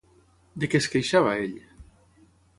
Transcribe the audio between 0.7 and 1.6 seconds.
què es queixava ell?